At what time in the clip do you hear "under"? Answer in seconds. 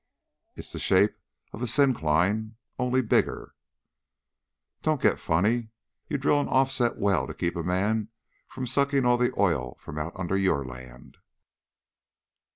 9.99-10.35